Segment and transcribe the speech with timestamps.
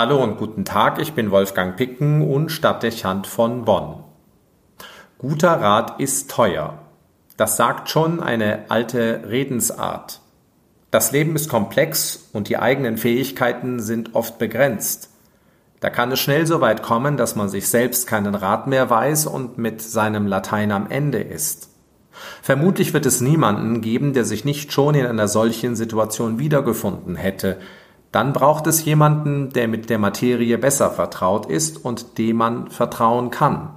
[0.00, 4.04] Hallo und guten Tag, ich bin Wolfgang Picken und Stadtdechant von Bonn.
[5.18, 6.78] Guter Rat ist teuer.
[7.36, 10.20] Das sagt schon eine alte Redensart.
[10.92, 15.10] Das Leben ist komplex und die eigenen Fähigkeiten sind oft begrenzt.
[15.80, 19.26] Da kann es schnell so weit kommen, dass man sich selbst keinen Rat mehr weiß
[19.26, 21.70] und mit seinem Latein am Ende ist.
[22.40, 27.58] Vermutlich wird es niemanden geben, der sich nicht schon in einer solchen Situation wiedergefunden hätte,
[28.12, 33.30] dann braucht es jemanden, der mit der Materie besser vertraut ist und dem man vertrauen
[33.30, 33.70] kann.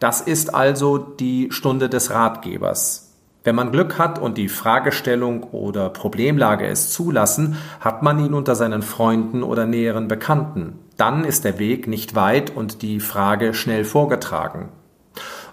[0.00, 3.14] Das ist also die Stunde des Ratgebers.
[3.44, 8.56] Wenn man Glück hat und die Fragestellung oder Problemlage es zulassen, hat man ihn unter
[8.56, 10.80] seinen Freunden oder näheren Bekannten.
[10.96, 14.70] Dann ist der Weg nicht weit und die Frage schnell vorgetragen.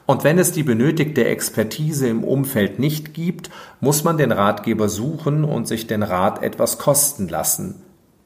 [0.05, 3.49] Und wenn es die benötigte Expertise im Umfeld nicht gibt,
[3.79, 7.81] muss man den Ratgeber suchen und sich den Rat etwas kosten lassen.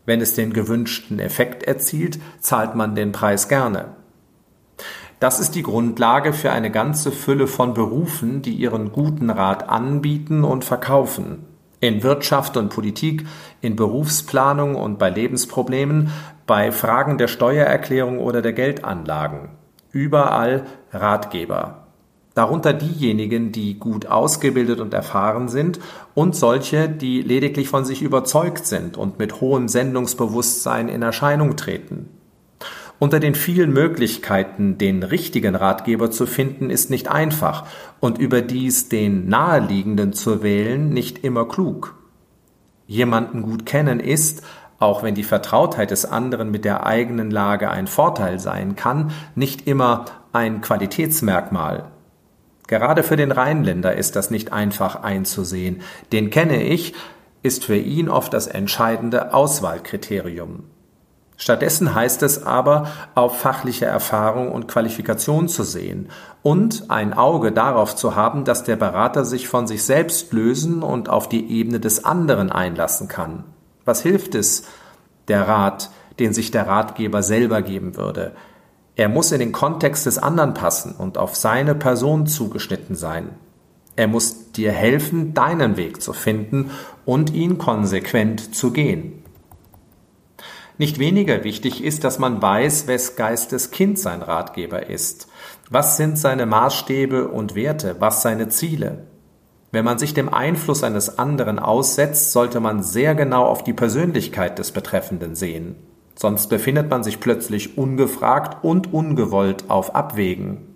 [0.06, 3.90] Wenn es den gewünschten Effekt erzielt, zahlt man den Preis gerne.
[5.20, 10.44] Das ist die Grundlage für eine ganze Fülle von Berufen, die ihren guten Rat anbieten
[10.44, 11.46] und verkaufen.
[11.80, 13.26] In Wirtschaft und Politik,
[13.62, 16.12] in Berufsplanung und bei Lebensproblemen,
[16.48, 19.50] bei Fragen der Steuererklärung oder der Geldanlagen
[19.98, 21.88] überall Ratgeber.
[22.36, 25.80] Darunter diejenigen, die gut ausgebildet und erfahren sind
[26.14, 32.10] und solche, die lediglich von sich überzeugt sind und mit hohem Sendungsbewusstsein in Erscheinung treten.
[33.00, 37.66] Unter den vielen Möglichkeiten, den richtigen Ratgeber zu finden, ist nicht einfach
[38.00, 41.96] und überdies den naheliegenden zu wählen nicht immer klug.
[42.86, 44.44] Jemanden gut kennen ist,
[44.80, 49.68] auch wenn die Vertrautheit des anderen mit der eigenen Lage ein Vorteil sein kann, nicht
[49.68, 51.86] immer ein Qualitätsmerkmal.
[52.68, 55.82] Gerade für den Rheinländer ist das nicht einfach einzusehen.
[56.12, 56.94] Den kenne ich,
[57.42, 60.66] ist für ihn oft das entscheidende Auswahlkriterium.
[61.38, 66.10] Stattdessen heißt es aber, auf fachliche Erfahrung und Qualifikation zu sehen
[66.42, 71.10] und ein Auge darauf zu haben, dass der Berater sich von sich selbst lösen und
[71.10, 73.44] auf die Ebene des anderen einlassen kann.
[73.88, 74.64] Was hilft es,
[75.30, 78.34] der Rat, den sich der Ratgeber selber geben würde?
[78.98, 83.30] Er muss in den Kontext des anderen passen und auf seine Person zugeschnitten sein.
[83.96, 86.72] Er muss dir helfen, deinen Weg zu finden
[87.06, 89.24] und ihn konsequent zu gehen.
[90.78, 95.30] Nicht weniger wichtig ist, dass man weiß, wes Geistes Kind sein Ratgeber ist.
[95.70, 97.96] Was sind seine Maßstäbe und Werte?
[98.00, 99.08] Was seine Ziele?
[99.72, 104.60] Wenn man sich dem Einfluss eines anderen aussetzt, sollte man sehr genau auf die Persönlichkeit
[104.60, 105.76] des Betreffenden sehen.
[106.16, 110.76] Sonst befindet man sich plötzlich ungefragt und ungewollt auf Abwägen.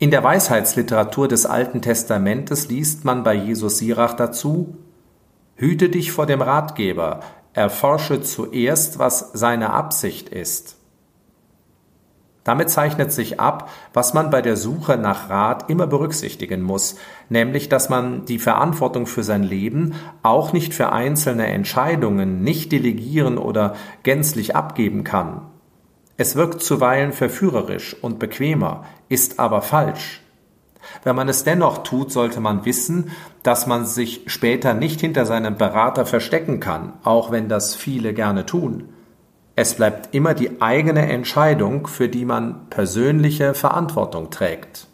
[0.00, 4.76] In der Weisheitsliteratur des Alten Testamentes liest man bei Jesus Sirach dazu,
[5.56, 7.20] Hüte dich vor dem Ratgeber,
[7.52, 10.77] erforsche zuerst, was seine Absicht ist.
[12.48, 16.96] Damit zeichnet sich ab, was man bei der Suche nach Rat immer berücksichtigen muss,
[17.28, 23.36] nämlich dass man die Verantwortung für sein Leben auch nicht für einzelne Entscheidungen nicht delegieren
[23.36, 25.42] oder gänzlich abgeben kann.
[26.16, 30.22] Es wirkt zuweilen verführerisch und bequemer, ist aber falsch.
[31.04, 33.10] Wenn man es dennoch tut, sollte man wissen,
[33.42, 38.46] dass man sich später nicht hinter seinem Berater verstecken kann, auch wenn das viele gerne
[38.46, 38.88] tun.
[39.60, 44.86] Es bleibt immer die eigene Entscheidung, für die man persönliche Verantwortung trägt.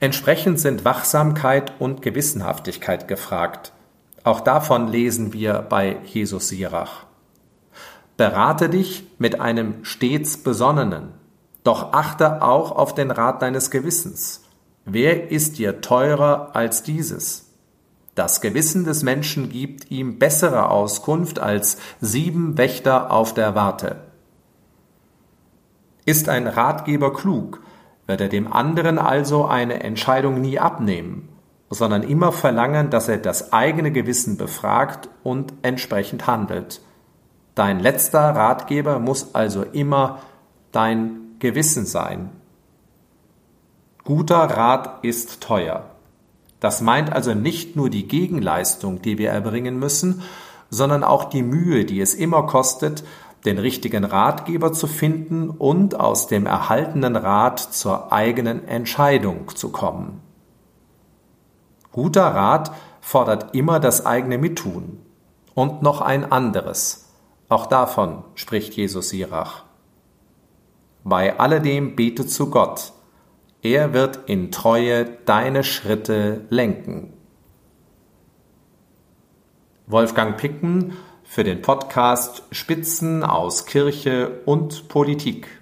[0.00, 3.74] Entsprechend sind Wachsamkeit und Gewissenhaftigkeit gefragt.
[4.24, 7.04] Auch davon lesen wir bei Jesus Sirach.
[8.16, 11.12] Berate dich mit einem stets Besonnenen,
[11.64, 14.42] doch achte auch auf den Rat deines Gewissens.
[14.86, 17.45] Wer ist dir teurer als dieses?
[18.16, 23.96] Das Gewissen des Menschen gibt ihm bessere Auskunft als sieben Wächter auf der Warte.
[26.06, 27.60] Ist ein Ratgeber klug,
[28.06, 31.28] wird er dem anderen also eine Entscheidung nie abnehmen,
[31.68, 36.80] sondern immer verlangen, dass er das eigene Gewissen befragt und entsprechend handelt.
[37.54, 40.20] Dein letzter Ratgeber muss also immer
[40.72, 42.30] dein Gewissen sein.
[44.04, 45.95] Guter Rat ist teuer.
[46.60, 50.22] Das meint also nicht nur die Gegenleistung, die wir erbringen müssen,
[50.70, 53.04] sondern auch die Mühe, die es immer kostet,
[53.44, 60.20] den richtigen Ratgeber zu finden und aus dem erhaltenen Rat zur eigenen Entscheidung zu kommen.
[61.92, 64.98] Guter Rat fordert immer das eigene Mittun.
[65.54, 67.08] Und noch ein anderes.
[67.48, 69.62] Auch davon spricht Jesus Sirach.
[71.02, 72.92] Bei alledem bete zu Gott,
[73.62, 77.12] er wird in Treue deine Schritte lenken.
[79.86, 80.94] Wolfgang Picken
[81.24, 85.55] für den Podcast Spitzen aus Kirche und Politik.